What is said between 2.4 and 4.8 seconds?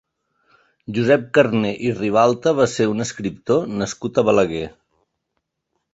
va ser un escriptor nascut a Balaguer.